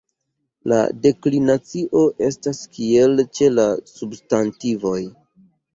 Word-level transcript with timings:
La 0.71 0.79
deklinacio 1.03 2.03
estas 2.31 2.65
kiel 2.79 3.25
ĉe 3.37 3.55
la 3.61 3.71
substantivoj. 3.95 5.01